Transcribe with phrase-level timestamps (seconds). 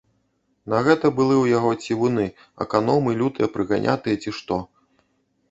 [0.73, 2.25] На гэта былы ў яго цівуны,
[2.67, 4.61] аканомы, лютыя прыганятыя, ці што.